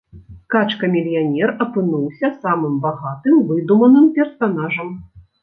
[0.53, 4.91] Качка-мільянер апынуўся самым багатым выдуманым персанажам.